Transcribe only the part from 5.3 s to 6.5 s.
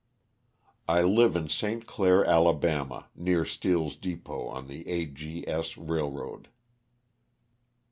S. railroad.